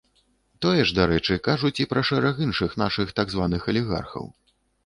[0.65, 4.25] Тое ж, дарэчы, кажуць і пра шэраг іншых нашых так званых алігархаў.